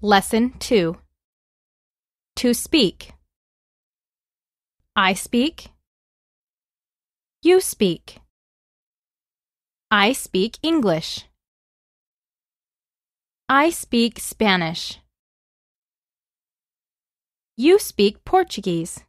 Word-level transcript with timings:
Lesson 0.00 0.52
2 0.60 0.96
To 2.36 2.54
speak. 2.54 3.10
I 4.94 5.12
speak. 5.14 5.72
You 7.42 7.60
speak. 7.60 8.20
I 9.90 10.12
speak 10.12 10.58
English. 10.62 11.26
I 13.48 13.70
speak 13.70 14.20
Spanish. 14.20 15.00
You 17.56 17.80
speak 17.80 18.24
Portuguese. 18.24 19.00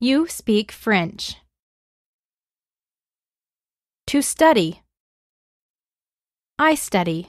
You 0.00 0.26
speak 0.26 0.72
French. 0.72 1.36
To 4.06 4.22
study. 4.22 4.80
I 6.58 6.74
study. 6.76 7.28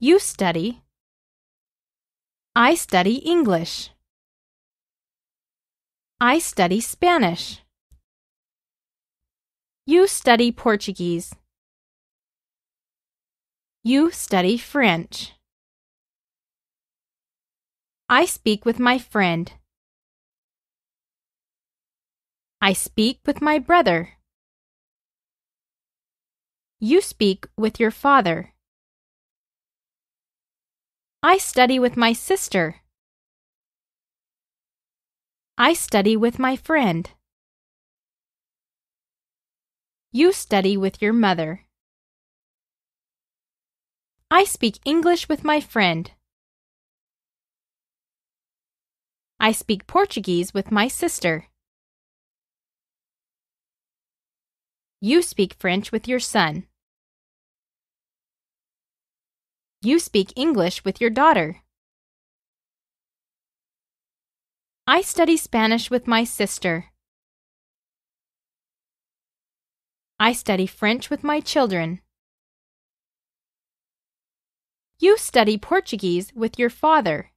You 0.00 0.20
study. 0.20 0.84
I 2.54 2.76
study 2.76 3.16
English. 3.16 3.90
I 6.20 6.38
study 6.38 6.80
Spanish. 6.80 7.62
You 9.86 10.06
study 10.06 10.52
Portuguese. 10.52 11.34
You 13.82 14.12
study 14.12 14.56
French. 14.56 15.32
I 18.08 18.24
speak 18.24 18.64
with 18.64 18.78
my 18.78 18.98
friend. 19.00 19.50
I 22.62 22.72
speak 22.72 23.18
with 23.26 23.42
my 23.42 23.58
brother. 23.58 24.10
You 26.78 27.00
speak 27.00 27.48
with 27.56 27.80
your 27.80 27.90
father. 27.90 28.54
I 31.20 31.38
study 31.38 31.80
with 31.80 31.96
my 31.96 32.12
sister. 32.12 32.76
I 35.58 35.72
study 35.72 36.16
with 36.16 36.38
my 36.38 36.54
friend. 36.54 37.10
You 40.12 40.30
study 40.32 40.76
with 40.76 41.02
your 41.02 41.12
mother. 41.12 41.66
I 44.30 44.44
speak 44.44 44.78
English 44.84 45.28
with 45.28 45.42
my 45.42 45.58
friend. 45.58 46.08
I 49.40 49.50
speak 49.50 49.88
Portuguese 49.88 50.54
with 50.54 50.70
my 50.70 50.86
sister. 50.86 51.48
You 55.00 55.22
speak 55.22 55.54
French 55.54 55.90
with 55.90 56.06
your 56.06 56.20
son. 56.20 56.67
You 59.80 60.00
speak 60.00 60.32
English 60.34 60.84
with 60.84 61.00
your 61.00 61.10
daughter. 61.10 61.62
I 64.88 65.02
study 65.02 65.36
Spanish 65.36 65.88
with 65.88 66.08
my 66.08 66.24
sister. 66.24 66.86
I 70.18 70.32
study 70.32 70.66
French 70.66 71.10
with 71.10 71.22
my 71.22 71.38
children. 71.38 72.00
You 74.98 75.16
study 75.16 75.56
Portuguese 75.56 76.32
with 76.34 76.58
your 76.58 76.70
father. 76.70 77.30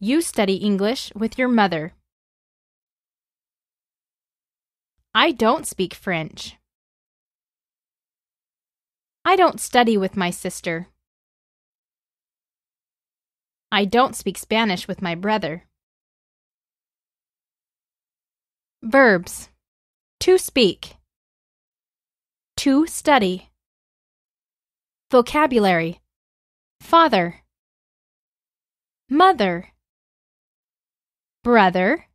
You 0.00 0.20
study 0.22 0.56
English 0.56 1.12
with 1.14 1.38
your 1.38 1.48
mother. 1.48 1.92
I 5.14 5.30
don't 5.30 5.68
speak 5.68 5.94
French. 5.94 6.56
I 9.28 9.36
don't 9.36 9.60
study 9.60 9.98
with 9.98 10.16
my 10.16 10.30
sister. 10.30 10.88
I 13.70 13.84
don't 13.84 14.16
speak 14.16 14.38
Spanish 14.38 14.88
with 14.88 15.02
my 15.02 15.14
brother. 15.14 15.64
Verbs. 18.82 19.50
To 20.20 20.38
speak, 20.38 20.96
to 22.56 22.86
study. 22.86 23.50
Vocabulary. 25.10 26.00
Father, 26.80 27.42
Mother, 29.10 29.74
Brother, 31.44 32.06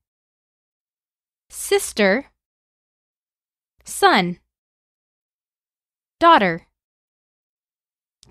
Sister, 1.51 2.25
Son, 3.85 4.39
Daughter 6.19 6.65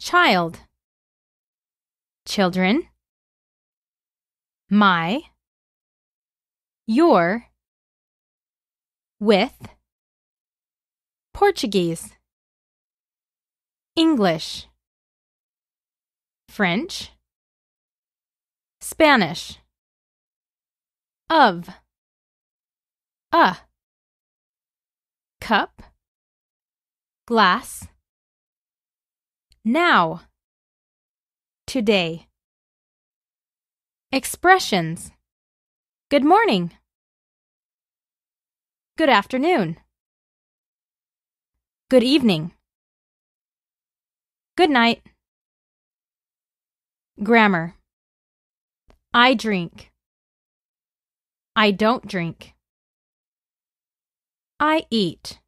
child, 0.02 0.58
children, 2.26 2.82
my, 4.68 5.20
your, 6.88 7.44
with, 9.20 9.54
Portuguese, 11.32 12.10
English, 13.94 14.66
French, 16.48 17.12
Spanish, 18.80 19.60
of, 21.30 21.68
a, 23.30 23.56
cup, 25.40 25.80
glass, 27.24 27.86
now. 29.64 30.22
Today. 31.66 32.26
Expressions. 34.10 35.10
Good 36.10 36.24
morning. 36.24 36.72
Good 38.98 39.08
afternoon. 39.08 39.78
Good 41.88 42.02
evening. 42.02 42.52
Good 44.56 44.70
night. 44.70 45.02
Grammar. 47.22 47.74
I 49.14 49.34
drink. 49.34 49.92
I 51.54 51.70
don't 51.70 52.06
drink. 52.06 52.54
I 54.58 54.84
eat. 54.90 55.38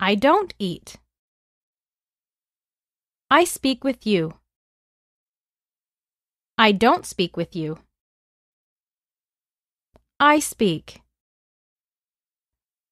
I 0.00 0.14
don't 0.14 0.54
eat. 0.58 0.96
I 3.30 3.44
speak 3.44 3.84
with 3.84 4.06
you. 4.06 4.38
I 6.56 6.72
don't 6.72 7.04
speak 7.04 7.36
with 7.36 7.54
you. 7.54 7.78
I 10.18 10.38
speak. 10.38 11.02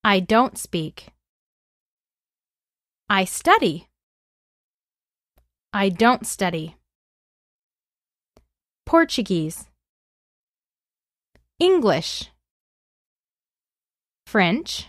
I 0.05 0.21
don't 0.21 0.59
speak. 0.59 1.09
I 3.09 3.25
study. 3.25 3.89
I 5.73 5.89
don't 5.89 6.27
study. 6.27 6.77
Portuguese. 8.85 9.67
English. 11.59 12.31
French. 14.27 14.89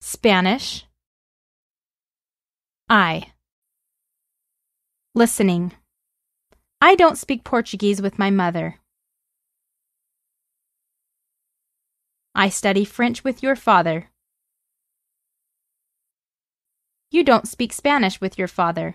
Spanish. 0.00 0.86
I. 2.88 3.32
Listening. 5.20 5.72
I 6.80 6.94
don't 6.94 7.18
speak 7.18 7.44
Portuguese 7.44 8.00
with 8.00 8.18
my 8.18 8.30
mother. 8.30 8.76
I 12.34 12.48
study 12.48 12.86
French 12.86 13.22
with 13.22 13.42
your 13.42 13.54
father. 13.54 14.08
You 17.10 17.22
don't 17.22 17.46
speak 17.46 17.74
Spanish 17.74 18.18
with 18.22 18.38
your 18.38 18.48
father. 18.48 18.94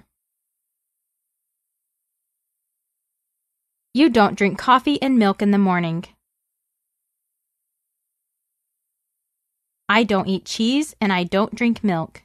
You 3.93 4.09
don't 4.09 4.35
drink 4.35 4.57
coffee 4.57 4.99
and 5.03 5.19
milk 5.19 5.43
in 5.43 5.51
the 5.51 5.59
morning. 5.59 6.05
I 9.87 10.03
don't 10.03 10.27
eat 10.27 10.45
cheese 10.45 10.95
and 10.99 11.13
I 11.13 11.23
don't 11.23 11.53
drink 11.53 11.83
milk. 11.83 12.24